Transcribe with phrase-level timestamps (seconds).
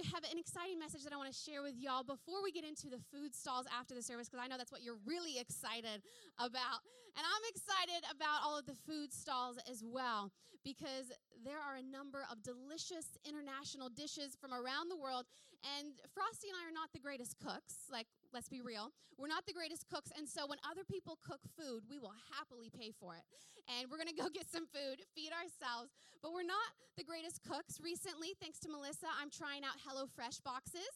[0.00, 2.64] I have an exciting message that I want to share with y'all before we get
[2.64, 6.00] into the food stalls after the service, because I know that's what you're really excited
[6.40, 6.80] about.
[7.12, 10.32] And I'm excited about all of the food stalls as well,
[10.64, 11.12] because
[11.44, 15.28] there are a number of delicious international dishes from around the world.
[15.76, 18.92] And Frosty and I are not the greatest cooks, like, let's be real.
[19.18, 20.10] We're not the greatest cooks.
[20.16, 23.24] And so when other people cook food, we will happily pay for it.
[23.68, 25.92] And we're to go get some food, feed ourselves.
[26.22, 27.78] But we're not the greatest cooks.
[27.82, 30.90] Recently, thanks to Melissa, I'm trying out HelloFresh boxes.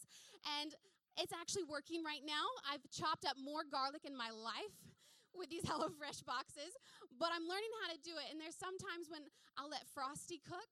[0.61, 0.75] And
[1.17, 2.46] it's actually working right now.
[2.67, 4.75] I've chopped up more garlic in my life
[5.39, 6.75] with these HelloFresh boxes,
[7.19, 8.30] but I'm learning how to do it.
[8.30, 9.27] And there's sometimes when
[9.58, 10.66] I'll let Frosty cook,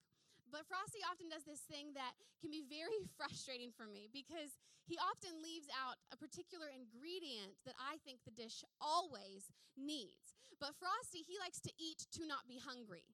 [0.53, 5.01] but Frosty often does this thing that can be very frustrating for me because he
[5.01, 10.37] often leaves out a particular ingredient that I think the dish always needs.
[10.61, 13.09] But Frosty, he likes to eat to not be hungry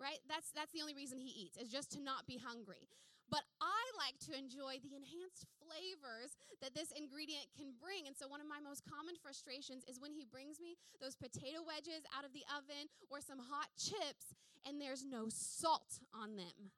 [0.00, 0.18] right?
[0.28, 2.90] That's that's the only reason he eats is just to not be hungry.
[3.32, 8.04] But I like to enjoy the enhanced flavors that this ingredient can bring.
[8.06, 11.64] And so one of my most common frustrations is when he brings me those potato
[11.64, 14.36] wedges out of the oven or some hot chips
[14.68, 16.70] and there's no salt on them.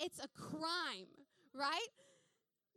[0.00, 1.12] It's a crime,
[1.52, 1.92] right?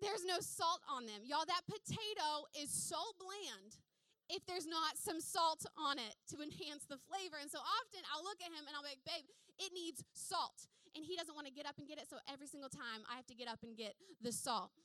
[0.03, 1.23] There's no salt on them.
[1.23, 3.79] Y'all, that potato is so bland
[4.27, 7.39] if there's not some salt on it to enhance the flavor.
[7.39, 9.23] And so often I'll look at him and I'll be like, babe,
[9.55, 10.67] it needs salt.
[10.95, 12.11] And he doesn't want to get up and get it.
[12.11, 14.75] So every single time I have to get up and get the salt.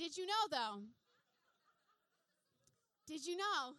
[0.00, 0.80] Did you know, though?
[3.06, 3.76] Did you know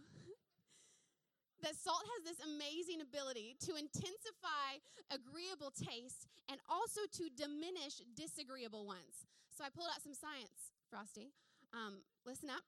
[1.63, 8.85] that salt has this amazing ability to intensify agreeable taste and also to diminish disagreeable
[8.85, 9.25] ones?
[9.49, 11.33] So I pulled out some science, Frosty.
[11.73, 12.63] Um, listen up.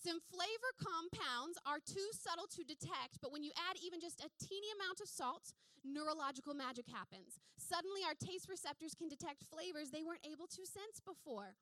[0.00, 4.32] Some flavor compounds are too subtle to detect, but when you add even just a
[4.40, 5.52] teeny amount of salt,
[5.84, 7.36] neurological magic happens.
[7.60, 11.52] Suddenly, our taste receptors can detect flavors they weren't able to sense before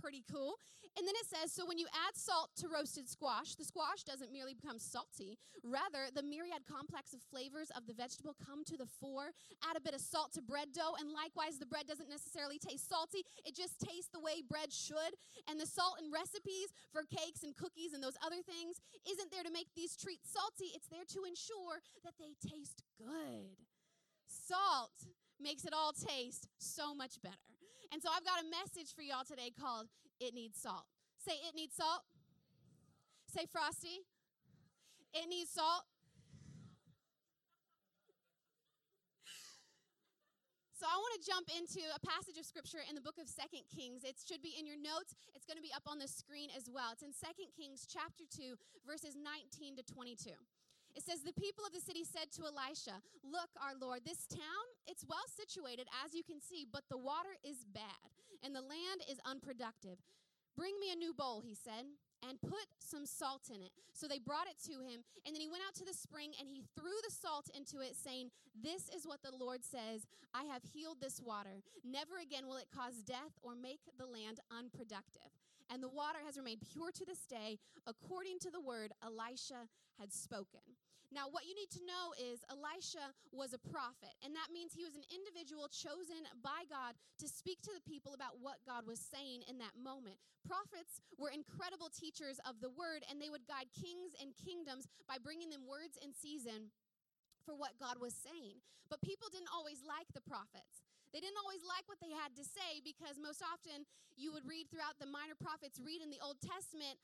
[0.00, 0.56] pretty cool.
[0.96, 4.32] And then it says, so when you add salt to roasted squash, the squash doesn't
[4.32, 5.38] merely become salty.
[5.62, 9.30] Rather, the myriad complex of flavors of the vegetable come to the fore.
[9.62, 12.88] Add a bit of salt to bread dough, and likewise, the bread doesn't necessarily taste
[12.88, 13.22] salty.
[13.46, 15.14] It just tastes the way bread should.
[15.46, 19.46] And the salt in recipes for cakes and cookies and those other things isn't there
[19.46, 23.54] to make these treats salty, it's there to ensure that they taste good.
[24.26, 27.57] Salt makes it all taste so much better.
[27.92, 29.88] And so I've got a message for y'all today called
[30.20, 30.84] It Needs Salt.
[31.16, 32.02] Say, It Needs Salt.
[33.26, 34.04] Say, Frosty.
[35.14, 35.84] It needs salt.
[40.78, 43.66] So I want to jump into a passage of scripture in the book of Second
[43.66, 44.04] Kings.
[44.04, 45.16] It should be in your notes.
[45.34, 46.94] It's going to be up on the screen as well.
[46.94, 48.54] It's in Second Kings chapter 2
[48.86, 50.38] verses 19 to 22.
[50.98, 54.66] It says, The people of the city said to Elisha, Look, our Lord, this town,
[54.90, 58.10] it's well situated, as you can see, but the water is bad,
[58.42, 60.02] and the land is unproductive.
[60.58, 61.86] Bring me a new bowl, he said
[62.26, 63.70] and put some salt in it.
[63.92, 66.48] So they brought it to him, and then he went out to the spring and
[66.48, 70.62] he threw the salt into it, saying, This is what the Lord says I have
[70.62, 71.62] healed this water.
[71.84, 75.30] Never again will it cause death or make the land unproductive.
[75.70, 79.68] And the water has remained pure to this day, according to the word Elisha
[80.00, 80.64] had spoken.
[81.08, 84.84] Now, what you need to know is Elisha was a prophet, and that means he
[84.84, 86.92] was an individual chosen by God
[87.24, 90.20] to speak to the people about what God was saying in that moment.
[90.44, 95.16] Prophets were incredible teachers of the word, and they would guide kings and kingdoms by
[95.16, 96.76] bringing them words in season
[97.48, 98.60] for what God was saying.
[98.92, 100.84] But people didn't always like the prophets.
[101.12, 104.68] They didn't always like what they had to say because most often you would read
[104.68, 107.00] throughout the minor prophets, read in the Old Testament,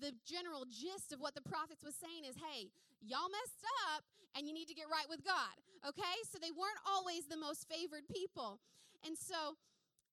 [0.00, 2.68] the general gist of what the prophets was saying is hey
[3.00, 3.64] y'all messed
[3.94, 4.04] up
[4.36, 5.54] and you need to get right with god
[5.86, 8.58] okay so they weren't always the most favored people
[9.06, 9.56] and so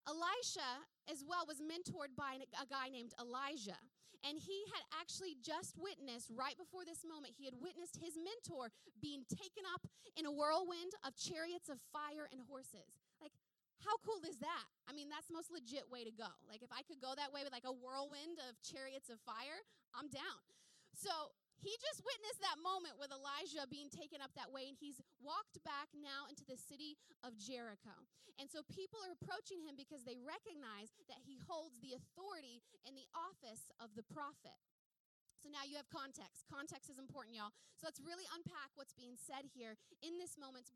[0.07, 3.79] elisha as well was mentored by a guy named Elijah.
[4.21, 8.69] And he had actually just witnessed, right before this moment, he had witnessed his mentor
[9.01, 9.81] being taken up
[10.13, 13.00] in a whirlwind of chariots of fire and horses.
[13.81, 14.65] How cool is that?
[14.85, 16.29] I mean, that's the most legit way to go.
[16.45, 19.61] Like, if I could go that way with like a whirlwind of chariots of fire,
[19.97, 20.41] I'm down.
[20.93, 24.97] So, he just witnessed that moment with Elijah being taken up that way, and he's
[25.21, 27.93] walked back now into the city of Jericho.
[28.41, 32.97] And so people are approaching him because they recognize that he holds the authority and
[32.97, 34.57] the office of the prophet.
[35.37, 36.49] So now you have context.
[36.49, 37.53] Context is important, y'all.
[37.77, 40.69] So let's really unpack what's being said here in this moment.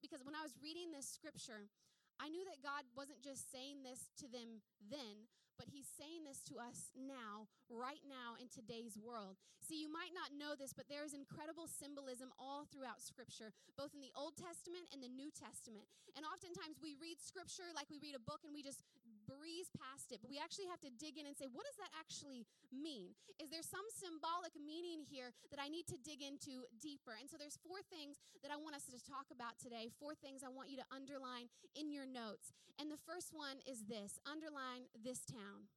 [0.00, 1.68] because when I was reading this scripture,
[2.16, 5.28] I knew that God wasn't just saying this to them then,
[5.60, 9.36] but He's saying this to us now, right now in today's world.
[9.60, 13.92] See, you might not know this, but there is incredible symbolism all throughout Scripture, both
[13.96, 15.88] in the Old Testament and the New Testament.
[16.16, 18.84] And oftentimes we read Scripture like we read a book and we just
[19.26, 21.90] breeze past it, but we actually have to dig in and say, what does that
[21.98, 23.12] actually mean?
[23.42, 27.18] Is there some symbolic meaning here that I need to dig into deeper?
[27.18, 30.46] And so there's four things that I want us to talk about today, four things
[30.46, 32.54] I want you to underline in your notes.
[32.78, 35.68] And the first one is this underline this town.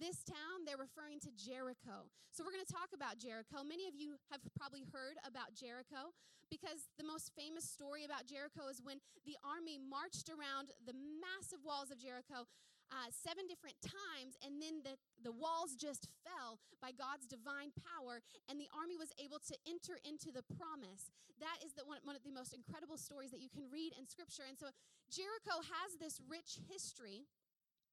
[0.00, 2.08] This town, they're referring to Jericho.
[2.32, 3.60] So we're going to talk about Jericho.
[3.60, 6.16] Many of you have probably heard about Jericho
[6.48, 11.60] because the most famous story about Jericho is when the army marched around the massive
[11.60, 12.48] walls of Jericho
[12.90, 18.18] uh, seven different times, and then the, the walls just fell by God's divine power,
[18.50, 21.14] and the army was able to enter into the promise.
[21.38, 24.10] That is the, one, one of the most incredible stories that you can read in
[24.10, 24.42] Scripture.
[24.42, 24.74] And so
[25.06, 27.30] Jericho has this rich history.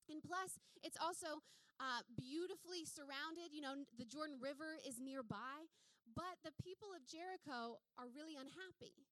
[0.08, 1.44] And plus, it's also
[1.80, 3.52] uh, beautifully surrounded.
[3.52, 5.68] You know, the Jordan River is nearby,
[6.16, 9.06] but the people of Jericho are really unhappy.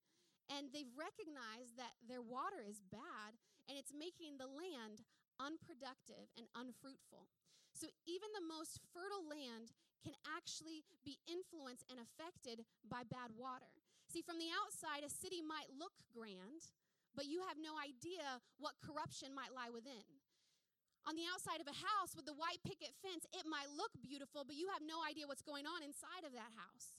[0.50, 3.34] And they've recognized that their water is bad
[3.66, 5.02] and it's making the land
[5.42, 7.28] unproductive and unfruitful.
[7.74, 9.74] So even the most fertile land
[10.06, 13.68] can actually be influenced and affected by bad water.
[14.06, 16.72] See, from the outside, a city might look grand,
[17.18, 20.06] but you have no idea what corruption might lie within
[21.06, 24.42] on the outside of a house with the white picket fence, it might look beautiful,
[24.42, 26.98] but you have no idea what's going on inside of that house.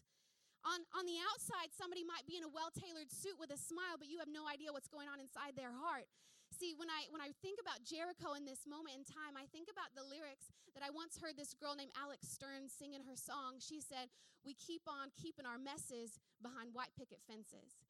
[0.66, 3.98] On, on the outside, somebody might be in a well tailored suit with a smile,
[3.98, 6.10] but you have no idea what's going on inside their heart.
[6.50, 9.70] See, when I when I think about Jericho in this moment in time, I think
[9.70, 13.18] about the lyrics that I once heard this girl named Alex Stern sing in her
[13.18, 13.58] song.
[13.62, 14.10] She said,
[14.42, 17.85] "We keep on keeping our messes behind white picket fences."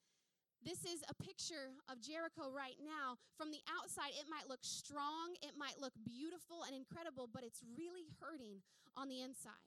[0.65, 3.21] This is a picture of Jericho right now.
[3.39, 7.63] From the outside, it might look strong, it might look beautiful and incredible, but it's
[7.77, 8.65] really hurting
[8.99, 9.63] on the inside.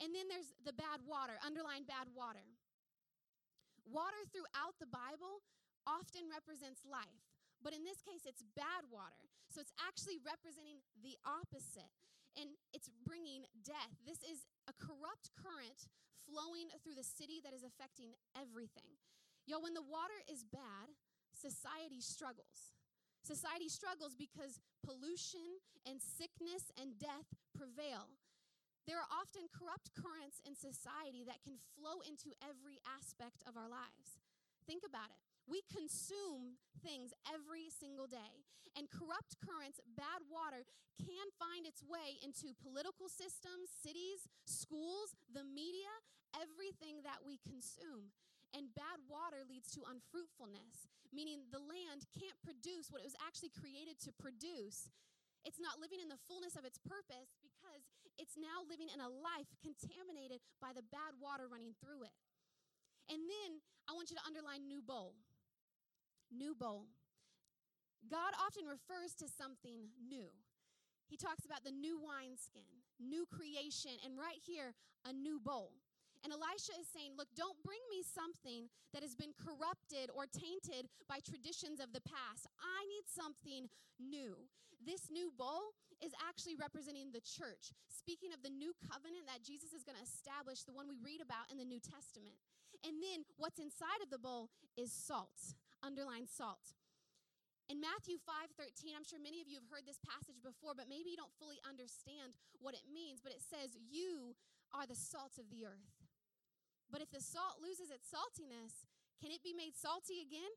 [0.00, 2.46] And then there's the bad water, underline bad water.
[3.84, 5.44] Water throughout the Bible
[5.84, 7.20] often represents life,
[7.60, 9.28] but in this case, it's bad water.
[9.52, 11.90] So it's actually representing the opposite,
[12.38, 13.92] and it's bringing death.
[14.06, 15.90] This is a corrupt current
[16.22, 18.96] flowing through the city that is affecting everything.
[19.46, 20.92] Yo, when the water is bad,
[21.34, 22.76] society struggles.
[23.22, 28.08] Society struggles because pollution and sickness and death prevail.
[28.88, 33.68] There are often corrupt currents in society that can flow into every aspect of our
[33.68, 34.18] lives.
[34.64, 35.20] Think about it.
[35.44, 38.40] We consume things every single day,
[38.78, 40.64] and corrupt currents, bad water,
[40.96, 45.90] can find its way into political systems, cities, schools, the media,
[46.36, 48.14] everything that we consume.
[48.50, 53.54] And bad water leads to unfruitfulness, meaning the land can't produce what it was actually
[53.54, 54.90] created to produce.
[55.46, 57.86] It's not living in the fullness of its purpose because
[58.18, 62.16] it's now living in a life contaminated by the bad water running through it.
[63.08, 65.14] And then I want you to underline new bowl.
[66.30, 66.90] New bowl.
[68.06, 70.30] God often refers to something new.
[71.08, 72.70] He talks about the new wineskin,
[73.00, 74.74] new creation, and right here,
[75.04, 75.79] a new bowl.
[76.22, 80.88] And Elisha is saying, Look, don't bring me something that has been corrupted or tainted
[81.08, 82.44] by traditions of the past.
[82.60, 84.36] I need something new.
[84.80, 89.76] This new bowl is actually representing the church, speaking of the new covenant that Jesus
[89.76, 92.36] is going to establish, the one we read about in the New Testament.
[92.80, 95.56] And then what's inside of the bowl is salt.
[95.84, 96.72] Underline salt.
[97.68, 101.10] In Matthew 5:13, I'm sure many of you have heard this passage before, but maybe
[101.12, 104.34] you don't fully understand what it means, but it says, "You
[104.72, 105.99] are the salt of the earth."
[106.90, 108.84] But if the salt loses its saltiness,
[109.22, 110.50] can it be made salty again?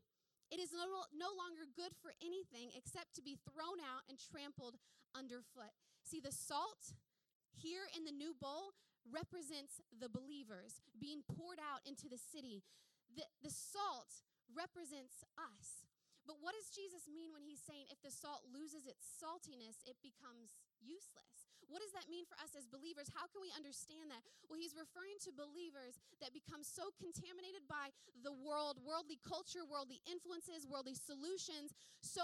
[0.50, 4.78] It is no, no longer good for anything except to be thrown out and trampled
[5.14, 5.74] underfoot.
[6.04, 6.94] See, the salt
[7.54, 8.78] here in the new bowl
[9.10, 12.66] represents the believers being poured out into the city.
[13.14, 15.86] The, the salt represents us.
[16.24, 20.00] But what does Jesus mean when he's saying if the salt loses its saltiness, it
[20.00, 21.43] becomes useless?
[21.74, 23.10] What does that mean for us as believers?
[23.18, 24.22] How can we understand that?
[24.46, 27.90] Well, he's referring to believers that become so contaminated by
[28.22, 31.74] the world, worldly culture, worldly influences, worldly solutions,
[32.06, 32.22] so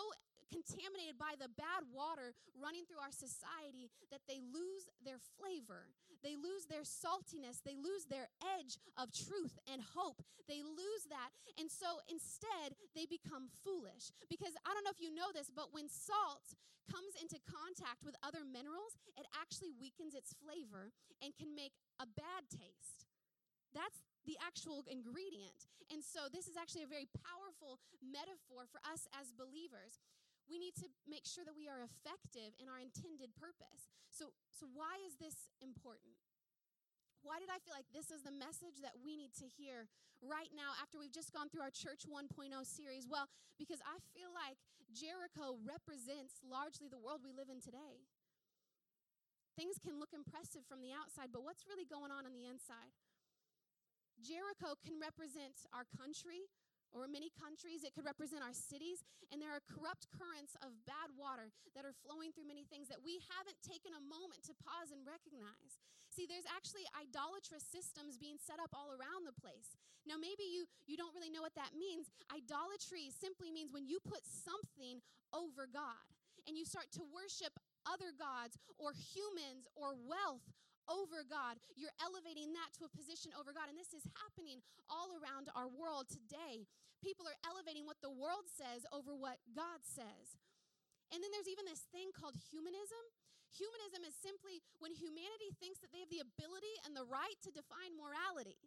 [0.50, 5.94] contaminated by the bad water running through our society that they lose their flavor.
[6.20, 7.63] They lose their saltiness.
[7.63, 8.27] They lose their
[8.60, 10.20] edge of truth and hope.
[10.51, 11.32] They lose that.
[11.56, 14.12] And so instead, they become foolish.
[14.27, 16.58] Because I don't know if you know this, but when salt
[16.91, 20.91] comes into contact with other minerals, it actually weakens its flavor
[21.22, 23.06] and can make a bad taste.
[23.72, 25.70] That's the actual ingredient.
[25.94, 30.01] And so, this is actually a very powerful metaphor for us as believers
[30.50, 33.88] we need to make sure that we are effective in our intended purpose.
[34.10, 36.18] So, so why is this important?
[37.22, 39.86] Why did I feel like this is the message that we need to hear
[40.20, 42.32] right now after we've just gone through our Church 1.0
[42.65, 43.06] series?
[43.06, 43.29] Well,
[43.62, 44.58] because I feel like
[44.89, 48.08] Jericho represents largely the world we live in today.
[49.60, 52.96] Things can look impressive from the outside, but what's really going on on the inside?
[54.24, 56.48] Jericho can represent our country,
[56.93, 57.86] or many countries.
[57.86, 59.05] It could represent our cities.
[59.29, 63.01] And there are corrupt currents of bad water that are flowing through many things that
[63.01, 65.77] we haven't taken a moment to pause and recognize.
[66.10, 69.77] See, there's actually idolatrous systems being set up all around the place.
[70.10, 72.10] Now, maybe you, you don't really know what that means.
[72.34, 76.01] Idolatry simply means when you put something over God
[76.50, 77.53] and you start to worship
[77.86, 80.50] other gods or humans or wealth
[80.89, 81.62] over God.
[81.77, 83.69] You're elevating that to a position over God.
[83.69, 86.65] And this is happening all around our world today.
[87.00, 90.36] People are elevating what the world says over what God says.
[91.13, 93.01] And then there's even this thing called humanism.
[93.50, 97.50] Humanism is simply when humanity thinks that they have the ability and the right to
[97.50, 98.60] define morality.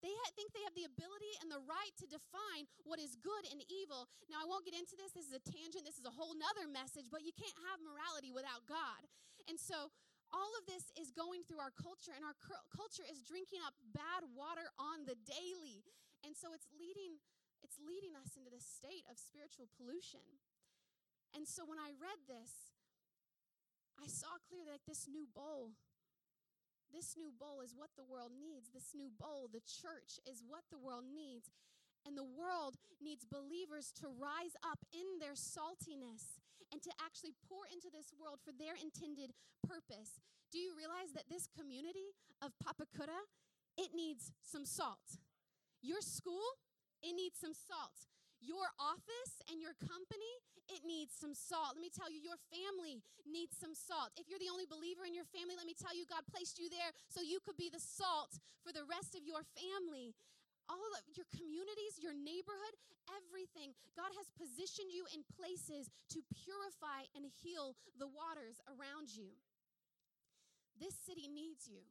[0.00, 3.62] They think they have the ability and the right to define what is good and
[3.70, 4.10] evil.
[4.26, 5.14] Now, I won't get into this.
[5.14, 5.86] This is a tangent.
[5.86, 9.06] This is a whole nother message, but you can't have morality without God.
[9.46, 9.94] And so,
[10.32, 12.36] all of this is going through our culture, and our
[12.72, 15.84] culture is drinking up bad water on the daily.
[16.24, 17.20] And so it's leading,
[17.60, 20.24] it's leading us into this state of spiritual pollution.
[21.36, 22.72] And so when I read this,
[24.00, 25.76] I saw clearly like this new bowl.
[26.92, 28.68] This new bowl is what the world needs.
[28.68, 31.48] This new bowl, the church, is what the world needs.
[32.04, 36.41] And the world needs believers to rise up in their saltiness
[36.72, 40.18] and to actually pour into this world for their intended purpose.
[40.50, 43.28] Do you realize that this community of Papakura,
[43.76, 45.20] it needs some salt?
[45.84, 46.58] Your school,
[47.04, 48.08] it needs some salt.
[48.42, 50.34] Your office and your company,
[50.66, 51.78] it needs some salt.
[51.78, 54.10] Let me tell you, your family needs some salt.
[54.18, 56.66] If you're the only believer in your family, let me tell you, God placed you
[56.66, 60.14] there so you could be the salt for the rest of your family
[60.70, 62.74] all of your communities, your neighborhood,
[63.10, 63.74] everything.
[63.98, 69.34] God has positioned you in places to purify and heal the waters around you.
[70.78, 71.86] This city needs you.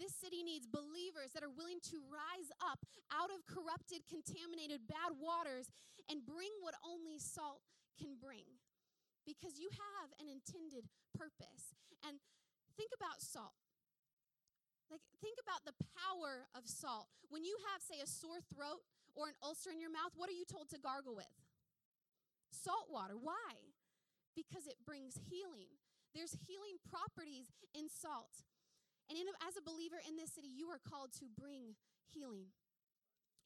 [0.00, 2.80] This city needs believers that are willing to rise up
[3.12, 5.68] out of corrupted, contaminated, bad waters
[6.08, 7.60] and bring what only salt
[8.00, 8.48] can bring.
[9.28, 11.76] Because you have an intended purpose.
[12.00, 12.16] And
[12.80, 13.60] think about salt.
[14.90, 17.06] Like, think about the power of salt.
[17.30, 18.82] When you have, say, a sore throat
[19.14, 21.30] or an ulcer in your mouth, what are you told to gargle with?
[22.50, 23.14] Salt water.
[23.14, 23.70] Why?
[24.34, 25.70] Because it brings healing.
[26.10, 28.42] There's healing properties in salt.
[29.06, 31.78] And in, as a believer in this city, you are called to bring
[32.10, 32.50] healing.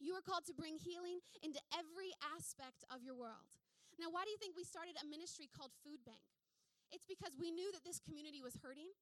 [0.00, 3.52] You are called to bring healing into every aspect of your world.
[4.00, 6.24] Now, why do you think we started a ministry called Food Bank?
[6.92, 8.92] It's because we knew that this community was hurting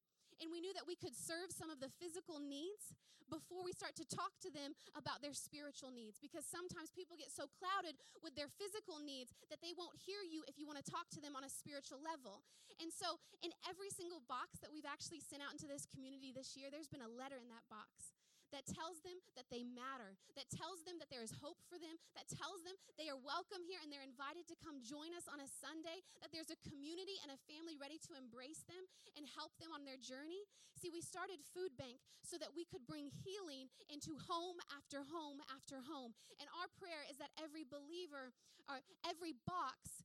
[0.42, 2.90] and we knew that we could serve some of the physical needs
[3.30, 6.20] before we start to talk to them about their spiritual needs.
[6.20, 10.44] Because sometimes people get so clouded with their physical needs that they won't hear you
[10.44, 12.44] if you want to talk to them on a spiritual level.
[12.76, 16.58] And so, in every single box that we've actually sent out into this community this
[16.58, 18.12] year, there's been a letter in that box
[18.52, 21.96] that tells them that they matter, that tells them that there is hope for them,
[22.14, 25.40] that tells them they are welcome here and they're invited to come join us on
[25.40, 28.84] a Sunday, that there's a community and a family ready to embrace them
[29.16, 30.44] and help them on their journey.
[30.76, 35.40] See, we started Food Bank so that we could bring healing into home after home
[35.52, 36.12] after home.
[36.40, 38.32] And our prayer is that every believer
[38.68, 40.04] or every box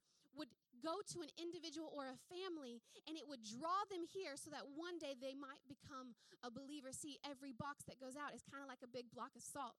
[0.79, 4.65] go to an individual or a family and it would draw them here so that
[4.77, 6.93] one day they might become a believer.
[6.93, 9.77] See, every box that goes out is kind of like a big block of salt.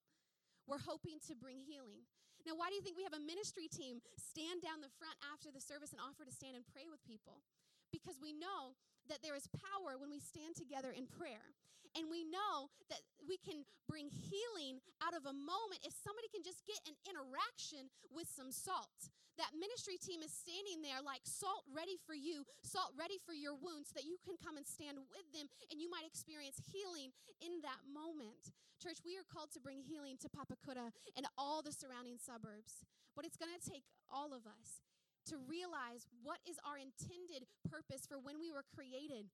[0.68, 2.04] We're hoping to bring healing.
[2.44, 5.50] Now, why do you think we have a ministry team stand down the front after
[5.50, 7.42] the service and offer to stand and pray with people?
[7.90, 8.76] Because we know
[9.08, 11.56] that there is power when we stand together in prayer.
[11.96, 16.44] And we know that we can bring healing out of a moment if somebody can
[16.44, 19.12] just get an interaction with some salt.
[19.38, 23.54] That ministry team is standing there like salt ready for you, salt ready for your
[23.54, 27.14] wounds, so that you can come and stand with them and you might experience healing
[27.38, 28.50] in that moment.
[28.82, 32.82] Church, we are called to bring healing to Papakura and all the surrounding suburbs.
[33.14, 34.82] But it's going to take all of us
[35.30, 39.28] to realize what is our intended purpose for when we were created.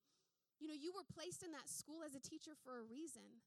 [0.59, 3.43] You know, you were placed in that school as a teacher for a reason.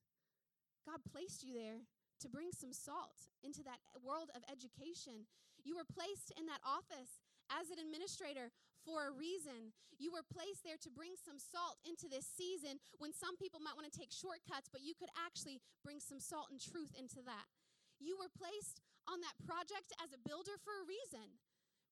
[0.86, 1.84] God placed you there
[2.24, 5.28] to bring some salt into that world of education.
[5.64, 7.22] You were placed in that office
[7.52, 8.52] as an administrator
[8.88, 9.76] for a reason.
[10.00, 13.76] You were placed there to bring some salt into this season when some people might
[13.76, 17.50] want to take shortcuts, but you could actually bring some salt and truth into that.
[17.98, 21.42] You were placed on that project as a builder for a reason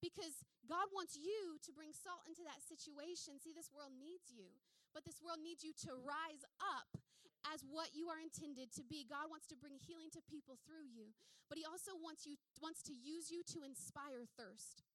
[0.04, 3.42] because God wants you to bring salt into that situation.
[3.42, 4.54] See, this world needs you.
[4.96, 6.96] But this world needs you to rise up
[7.52, 9.04] as what you are intended to be.
[9.04, 11.12] God wants to bring healing to people through you,
[11.52, 14.88] but he also wants you wants to use you to inspire thirst.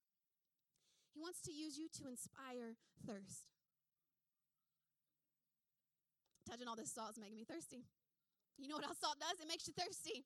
[1.13, 3.45] He wants to use you to inspire thirst.
[6.49, 7.85] Touching all this salt is making me thirsty.
[8.59, 9.39] You know what else salt does?
[9.39, 10.25] It makes you thirsty.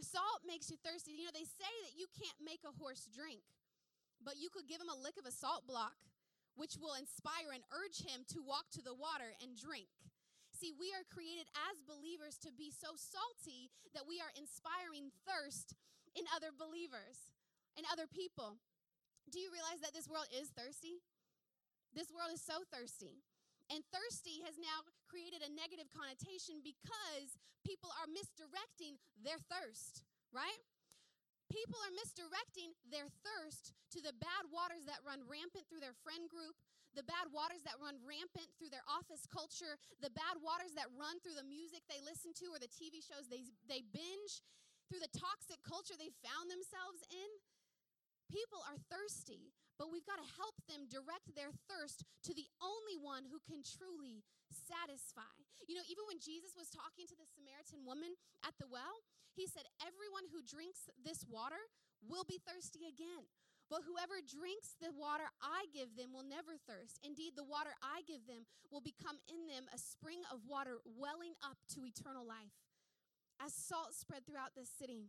[0.00, 1.12] Salt makes you thirsty.
[1.12, 3.44] You know, they say that you can't make a horse drink,
[4.24, 5.92] but you could give him a lick of a salt block,
[6.60, 9.88] which will inspire and urge him to walk to the water and drink.
[10.52, 15.72] See, we are created as believers to be so salty that we are inspiring thirst
[16.12, 17.32] in other believers
[17.80, 18.60] and other people.
[19.32, 21.00] Do you realize that this world is thirsty?
[21.96, 23.24] This world is so thirsty.
[23.72, 30.60] And thirsty has now created a negative connotation because people are misdirecting their thirst, right?
[31.50, 36.30] People are misdirecting their thirst to the bad waters that run rampant through their friend
[36.30, 36.54] group,
[36.94, 41.18] the bad waters that run rampant through their office culture, the bad waters that run
[41.22, 44.42] through the music they listen to or the TV shows they, they binge,
[44.90, 47.30] through the toxic culture they found themselves in.
[48.30, 53.00] People are thirsty, but we've got to help them direct their thirst to the only
[53.00, 54.20] one who can truly
[54.52, 55.32] satisfy.
[55.64, 58.12] You know, even when Jesus was talking to the Samaritan woman
[58.44, 59.00] at the well,
[59.32, 61.56] he said, Everyone who drinks this water
[62.04, 63.24] will be thirsty again.
[63.72, 67.00] But whoever drinks the water I give them will never thirst.
[67.00, 71.38] Indeed, the water I give them will become in them a spring of water welling
[71.40, 72.52] up to eternal life.
[73.40, 75.08] As salt spread throughout this city,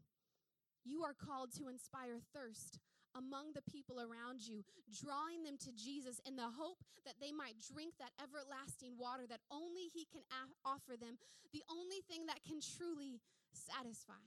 [0.86, 2.80] you are called to inspire thirst
[3.15, 7.60] among the people around you, drawing them to Jesus in the hope that they might
[7.60, 10.24] drink that everlasting water that only He can
[10.65, 11.20] offer them,
[11.51, 13.20] the only thing that can truly
[13.51, 14.24] satisfy.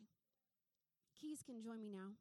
[1.16, 2.18] Keys can join me now.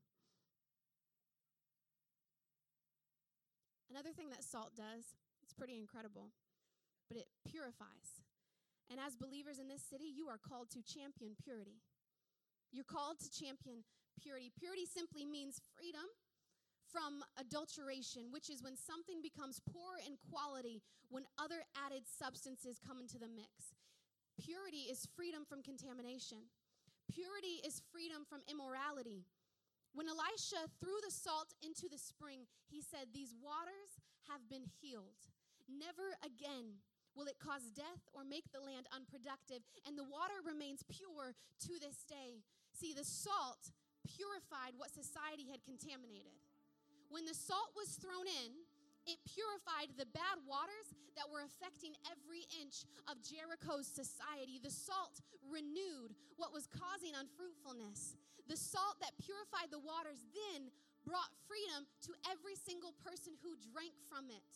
[3.92, 6.34] Another thing that salt does, it's pretty incredible,
[7.10, 8.26] but it purifies.
[8.90, 11.78] And as believers in this city, you are called to champion purity.
[12.72, 13.86] You're called to champion
[14.18, 14.50] purity.
[14.58, 16.10] Purity simply means freedom
[16.94, 23.02] from adulteration, which is when something becomes poor in quality when other added substances come
[23.02, 23.74] into the mix.
[24.38, 26.54] Purity is freedom from contamination.
[27.10, 29.26] Purity is freedom from immorality.
[29.94, 33.98] When Elisha threw the salt into the spring, he said, These waters
[34.30, 35.18] have been healed.
[35.66, 36.82] Never again
[37.14, 41.38] will it cause death or make the land unproductive, and the water remains pure
[41.70, 42.42] to this day.
[42.74, 43.70] See, the salt
[44.04, 46.43] purified what society had contaminated.
[47.14, 48.50] When the salt was thrown in,
[49.06, 54.58] it purified the bad waters that were affecting every inch of Jericho's society.
[54.58, 58.18] The salt renewed what was causing unfruitfulness.
[58.50, 60.74] The salt that purified the waters then
[61.06, 64.50] brought freedom to every single person who drank from it.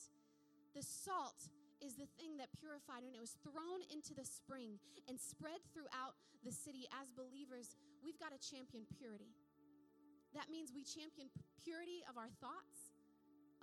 [0.74, 5.22] The salt is the thing that purified, and it was thrown into the spring and
[5.22, 6.90] spread throughout the city.
[6.90, 9.30] As believers, we've got to champion purity.
[10.38, 12.94] That means we champion purity of our thoughts,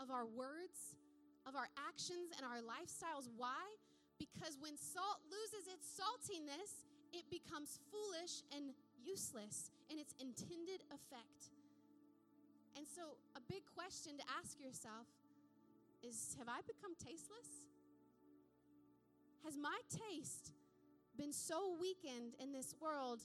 [0.03, 0.99] of our words,
[1.47, 3.31] of our actions, and our lifestyles.
[3.39, 3.63] Why?
[4.19, 6.83] Because when salt loses its saltiness,
[7.15, 8.75] it becomes foolish and
[9.07, 11.55] useless in its intended effect.
[12.75, 15.07] And so, a big question to ask yourself
[16.03, 17.71] is Have I become tasteless?
[19.47, 20.51] Has my taste
[21.17, 23.23] been so weakened in this world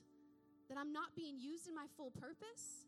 [0.70, 2.86] that I'm not being used in my full purpose?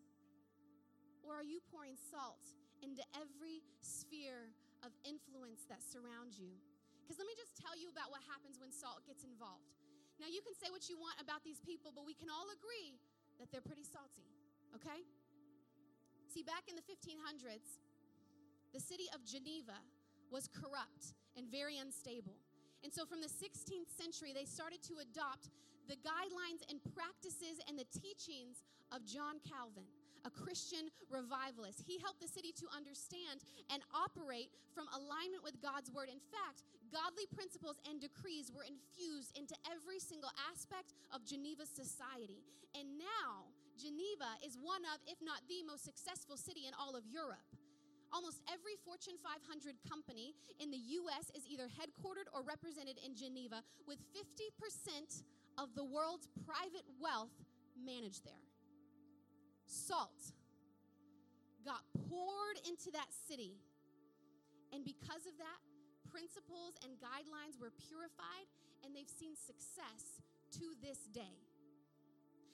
[1.21, 2.41] Or are you pouring salt
[2.81, 4.49] into every sphere
[4.81, 6.57] of influence that surrounds you?
[7.05, 9.69] Because let me just tell you about what happens when salt gets involved.
[10.21, 12.97] Now, you can say what you want about these people, but we can all agree
[13.41, 14.29] that they're pretty salty,
[14.77, 15.01] okay?
[16.29, 17.81] See, back in the 1500s,
[18.69, 19.81] the city of Geneva
[20.29, 22.37] was corrupt and very unstable.
[22.85, 25.49] And so, from the 16th century, they started to adopt
[25.89, 29.89] the guidelines and practices and the teachings of John Calvin
[30.25, 31.83] a Christian revivalist.
[31.85, 36.09] He helped the city to understand and operate from alignment with God's word.
[36.09, 42.43] In fact, godly principles and decrees were infused into every single aspect of Geneva's society.
[42.77, 47.07] And now, Geneva is one of, if not the most successful city in all of
[47.07, 47.43] Europe.
[48.11, 53.63] Almost every Fortune 500 company in the US is either headquartered or represented in Geneva,
[53.87, 55.23] with 50%
[55.57, 57.31] of the world's private wealth
[57.79, 58.50] managed there
[59.71, 60.35] salt
[61.63, 63.55] got poured into that city.
[64.75, 65.59] And because of that,
[66.11, 68.47] principles and guidelines were purified,
[68.83, 70.19] and they've seen success
[70.59, 71.39] to this day.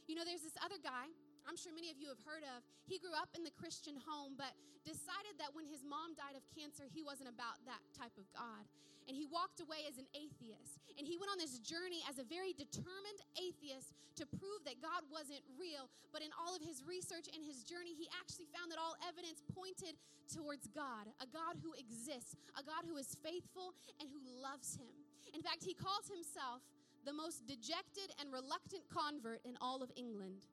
[0.06, 1.10] You know, there's this other guy,
[1.48, 2.62] I'm sure many of you have heard of.
[2.86, 4.52] He grew up in the Christian home, but
[4.84, 8.68] decided that when his mom died of cancer, he wasn't about that type of God.
[9.08, 10.84] And he walked away as an atheist.
[11.00, 15.08] And he went on this journey as a very determined atheist to prove that God
[15.08, 15.88] wasn't real.
[16.12, 19.40] But in all of his research and his journey, he actually found that all evidence
[19.56, 19.96] pointed
[20.28, 23.72] towards God, a God who exists, a God who is faithful
[24.04, 24.92] and who loves him.
[25.32, 26.60] In fact, he calls himself
[27.08, 30.44] the most dejected and reluctant convert in all of England.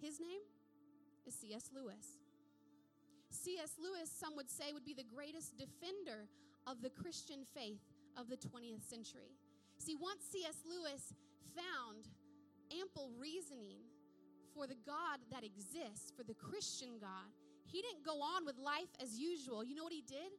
[0.00, 0.40] His name
[1.26, 1.70] is C.S.
[1.74, 2.22] Lewis.
[3.30, 3.72] C.S.
[3.82, 6.28] Lewis, some would say, would be the greatest defender
[6.66, 7.82] of the Christian faith
[8.16, 9.34] of the 20th century.
[9.78, 10.62] See, once C.S.
[10.64, 11.14] Lewis
[11.54, 12.08] found
[12.70, 13.78] ample reasoning
[14.54, 17.30] for the God that exists, for the Christian God,
[17.64, 19.62] he didn't go on with life as usual.
[19.62, 20.32] You know what he did?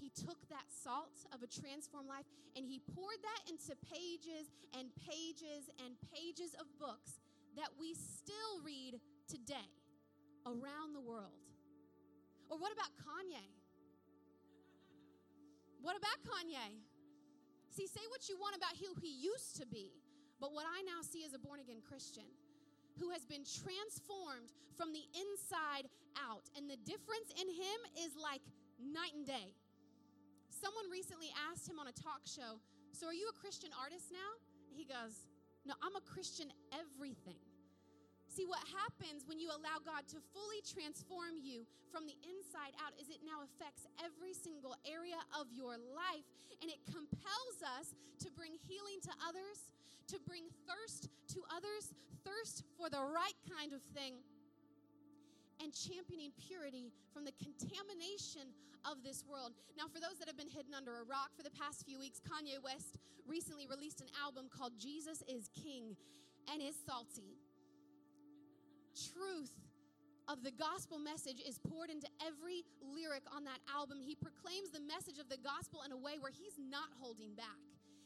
[0.00, 2.24] He took that salt of a transformed life
[2.56, 7.20] and he poured that into pages and pages and pages of books
[7.56, 9.70] that we still read today
[10.46, 11.40] around the world.
[12.48, 13.46] Or what about Kanye?
[15.82, 16.82] What about Kanye?
[17.70, 19.94] See, say what you want about who he used to be,
[20.40, 22.26] but what I now see as a born again Christian
[22.98, 26.44] who has been transformed from the inside out.
[26.58, 28.42] And the difference in him is like
[28.76, 29.54] night and day.
[30.50, 32.60] Someone recently asked him on a talk show,
[32.92, 34.36] So are you a Christian artist now?
[34.74, 35.29] He goes,
[35.64, 37.38] No, I'm a Christian everything.
[38.30, 42.94] See, what happens when you allow God to fully transform you from the inside out
[42.94, 46.24] is it now affects every single area of your life
[46.62, 47.92] and it compels us
[48.22, 49.66] to bring healing to others,
[50.14, 51.90] to bring thirst to others,
[52.22, 54.22] thirst for the right kind of thing,
[55.62, 58.50] and championing purity from the contamination
[58.88, 59.52] of this world.
[59.76, 62.20] Now, for those that have been hidden under a rock for the past few weeks,
[62.20, 62.96] Kanye West
[63.28, 65.96] recently released an album called Jesus is King
[66.48, 67.36] and it's salty
[68.94, 69.54] truth
[70.28, 73.98] of the gospel message is poured into every lyric on that album.
[73.98, 77.58] He proclaims the message of the gospel in a way where he's not holding back.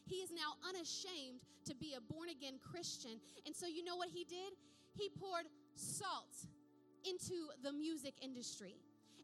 [0.06, 3.20] He is now unashamed to be a born again Christian.
[3.44, 4.56] And so, you know what he did?
[4.96, 6.48] He poured salt
[7.04, 8.76] into the music industry.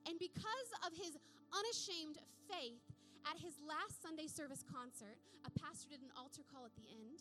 [0.06, 1.16] And because of his
[1.52, 2.80] unashamed faith,
[3.28, 7.20] at his last Sunday service concert, a pastor did an altar call at the end.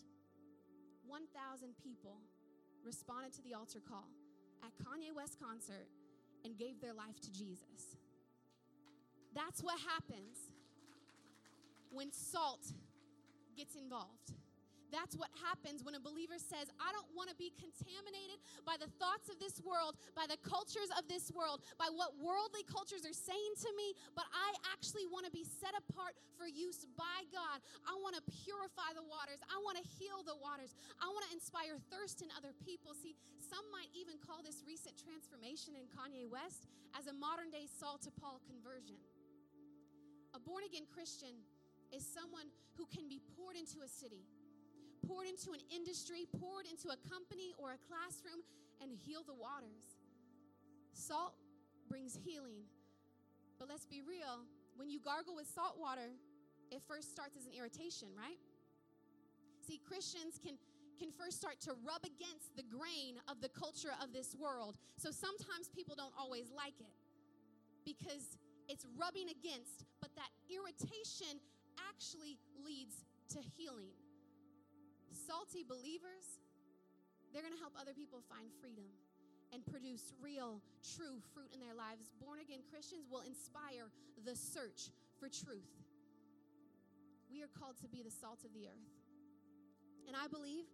[1.08, 2.22] 1,000 people
[2.86, 4.08] responded to the altar call
[4.64, 5.88] at Kanye West concert
[6.46, 8.00] and gave their life to Jesus.
[9.36, 10.52] That's what happens
[11.92, 12.72] when salt
[13.58, 14.34] gets involved.
[14.92, 18.90] That's what happens when a believer says, I don't want to be contaminated by the
[18.98, 23.16] thoughts of this world, by the cultures of this world, by what worldly cultures are
[23.16, 27.62] saying to me, but I actually want to be set apart for use by God.
[27.86, 29.40] I want to purify the waters.
[29.48, 30.74] I want to heal the waters.
[30.98, 32.98] I want to inspire thirst in other people.
[32.98, 37.70] See, some might even call this recent transformation in Kanye West as a modern day
[37.70, 38.98] Saul to Paul conversion.
[40.34, 41.34] A born again Christian
[41.90, 42.48] is someone
[42.78, 44.22] who can be poured into a city
[45.06, 48.42] poured into an industry, poured into a company or a classroom,
[48.82, 50.00] and heal the waters.
[50.94, 51.36] Salt
[51.88, 52.64] brings healing.
[53.58, 54.48] But let's be real
[54.80, 56.16] when you gargle with salt water,
[56.72, 58.40] it first starts as an irritation, right?
[59.68, 60.56] See, Christians can
[60.98, 64.76] can first start to rub against the grain of the culture of this world.
[64.98, 66.92] So sometimes people don't always like it
[67.86, 68.36] because
[68.68, 71.40] it's rubbing against, but that irritation
[71.88, 73.96] actually leads to healing
[75.14, 76.42] salty believers,
[77.32, 78.90] they're going to help other people find freedom
[79.54, 82.10] and produce real, true fruit in their lives.
[82.22, 83.90] Born again Christians will inspire
[84.26, 85.70] the search for truth.
[87.30, 88.94] We are called to be the salt of the earth.
[90.08, 90.66] And I believe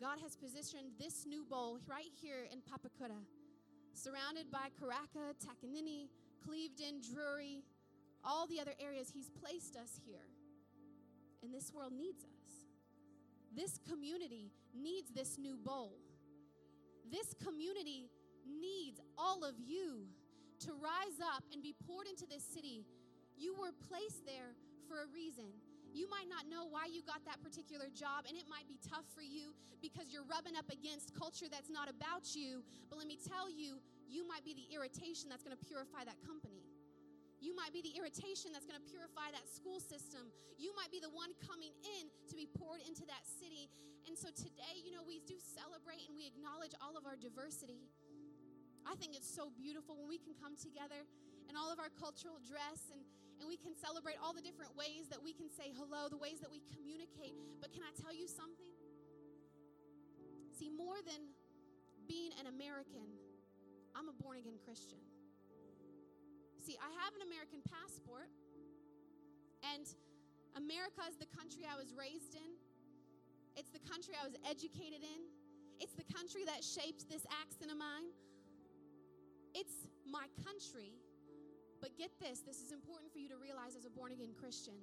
[0.00, 3.18] God has positioned this new bowl right here in Papakura,
[3.94, 6.06] surrounded by Karaka, Takanini,
[6.46, 7.64] Clevedon, Drury,
[8.24, 9.10] all the other areas.
[9.12, 10.26] He's placed us here.
[11.42, 12.37] And this world needs us.
[13.54, 15.98] This community needs this new bowl.
[17.10, 18.10] This community
[18.46, 20.06] needs all of you
[20.60, 22.84] to rise up and be poured into this city.
[23.36, 24.56] You were placed there
[24.88, 25.46] for a reason.
[25.94, 29.06] You might not know why you got that particular job, and it might be tough
[29.14, 32.62] for you because you're rubbing up against culture that's not about you.
[32.90, 36.20] But let me tell you, you might be the irritation that's going to purify that
[36.26, 36.57] company.
[37.38, 40.30] You might be the irritation that's going to purify that school system.
[40.58, 43.70] You might be the one coming in to be poured into that city.
[44.10, 47.86] And so today, you know, we do celebrate and we acknowledge all of our diversity.
[48.82, 51.06] I think it's so beautiful when we can come together
[51.46, 53.00] in all of our cultural dress and,
[53.38, 56.42] and we can celebrate all the different ways that we can say hello, the ways
[56.42, 57.38] that we communicate.
[57.62, 58.66] But can I tell you something?
[60.58, 61.22] See, more than
[62.10, 63.06] being an American,
[63.94, 64.98] I'm a born again Christian.
[66.68, 68.28] See, I have an American passport,
[69.64, 69.88] and
[70.52, 72.50] America is the country I was raised in,
[73.56, 75.20] it's the country I was educated in,
[75.80, 78.12] it's the country that shaped this accent of mine.
[79.56, 80.92] It's my country.
[81.80, 84.76] But get this this is important for you to realize as a born again Christian.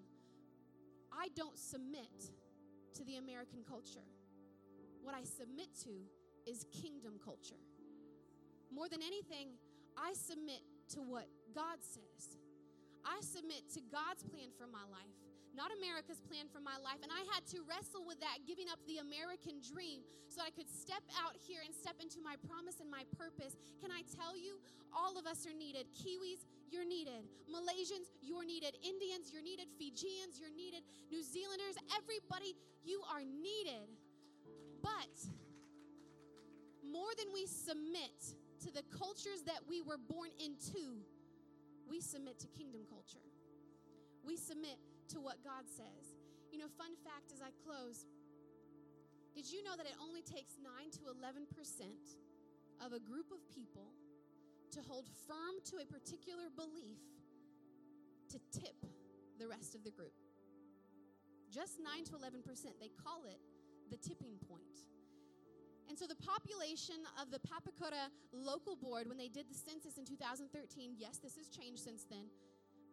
[1.13, 2.33] I don't submit
[2.97, 4.09] to the American culture.
[5.05, 5.93] What I submit to
[6.49, 7.61] is kingdom culture.
[8.73, 9.53] More than anything,
[9.93, 10.65] I submit
[10.97, 12.35] to what God says.
[13.07, 15.15] I submit to God's plan for my life,
[15.55, 16.99] not America's plan for my life.
[16.99, 20.67] And I had to wrestle with that, giving up the American dream so I could
[20.67, 23.55] step out here and step into my promise and my purpose.
[23.79, 24.59] Can I tell you,
[24.91, 25.87] all of us are needed.
[25.95, 27.23] Kiwis, you're needed.
[27.47, 28.75] Malaysians, you're needed.
[28.83, 29.71] Indians, you're needed.
[29.79, 30.83] Fijians, you're needed.
[31.07, 33.87] New Zealanders, everybody, you are needed.
[34.81, 35.13] But
[36.83, 38.17] more than we submit
[38.65, 41.05] to the cultures that we were born into,
[41.89, 43.23] we submit to kingdom culture.
[44.25, 44.77] We submit
[45.13, 46.17] to what God says.
[46.51, 48.05] You know, fun fact as I close
[49.35, 51.51] did you know that it only takes 9 to 11%
[52.79, 53.91] of a group of people
[54.71, 57.03] to hold firm to a particular belief
[58.31, 58.79] to tip
[59.37, 60.15] the rest of the group?
[61.51, 62.47] Just 9 to 11%.
[62.79, 63.43] They call it
[63.91, 64.87] the tipping point.
[65.87, 70.05] And so the population of the Papakura local board, when they did the census in
[70.05, 72.27] 2013, yes, this has changed since then,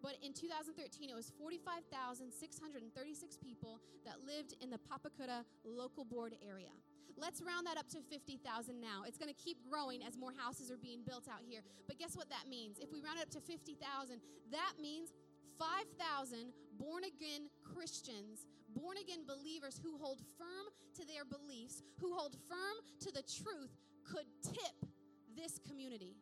[0.02, 6.74] but in 2013 it was 45,636 people that lived in the Papakura local board area.
[7.16, 9.04] Let's round that up to 50,000 now.
[9.06, 11.60] It's going to keep growing as more houses are being built out here.
[11.86, 12.78] But guess what that means?
[12.78, 15.10] If we round it up to 50,000, that means
[15.58, 22.36] 5,000 born again Christians born again believers who hold firm to their beliefs, who hold
[22.48, 23.70] firm to the truth,
[24.04, 24.88] could tip
[25.36, 26.16] this community.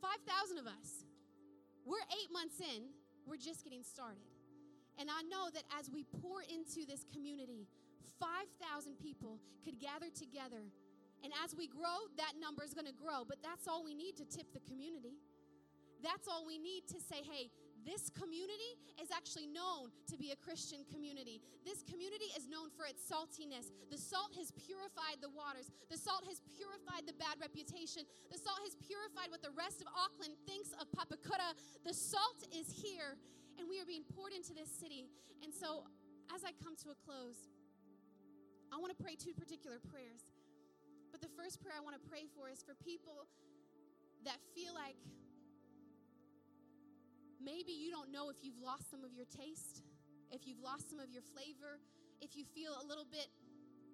[0.00, 1.04] 5,000 of us.
[1.84, 2.88] We're eight months in,
[3.26, 4.24] we're just getting started.
[4.98, 7.66] And I know that as we pour into this community,
[8.20, 10.68] 5,000 people could gather together.
[11.24, 13.24] And as we grow, that number is going to grow.
[13.26, 15.16] But that's all we need to tip the community.
[16.02, 17.50] That's all we need to say, hey,
[17.84, 21.40] this community is actually known to be a Christian community.
[21.64, 23.72] This community is known for its saltiness.
[23.88, 28.60] The salt has purified the waters, the salt has purified the bad reputation, the salt
[28.64, 31.56] has purified what the rest of Auckland thinks of Papakura.
[31.84, 33.16] The salt is here,
[33.58, 35.08] and we are being poured into this city.
[35.42, 35.88] And so,
[36.34, 37.50] as I come to a close,
[38.70, 40.30] I want to pray two particular prayers.
[41.10, 43.26] But the first prayer I want to pray for is for people
[44.24, 44.94] that feel like
[47.40, 49.82] Maybe you don't know if you've lost some of your taste,
[50.30, 51.80] if you've lost some of your flavor,
[52.20, 53.32] if you feel a little bit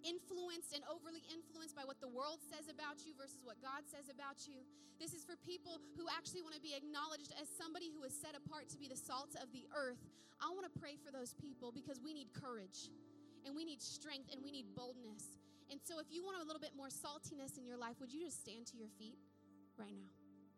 [0.06, 4.06] influenced and overly influenced by what the world says about you versus what God says
[4.06, 4.62] about you.
[5.02, 8.38] This is for people who actually want to be acknowledged as somebody who is set
[8.38, 9.98] apart to be the salt of the earth.
[10.38, 12.92] I want to pray for those people because we need courage
[13.42, 15.38] and we need strength and we need boldness.
[15.70, 18.22] And so, if you want a little bit more saltiness in your life, would you
[18.22, 19.18] just stand to your feet
[19.74, 20.25] right now?